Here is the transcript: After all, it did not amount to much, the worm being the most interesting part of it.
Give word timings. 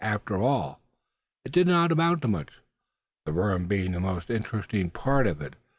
After 0.03 0.35
all, 0.41 0.81
it 1.45 1.51
did 1.51 1.67
not 1.67 1.91
amount 1.91 2.23
to 2.23 2.27
much, 2.27 2.53
the 3.27 3.33
worm 3.33 3.67
being 3.67 3.91
the 3.91 3.99
most 3.99 4.31
interesting 4.31 4.89
part 4.89 5.27
of 5.27 5.41
it. 5.43 5.55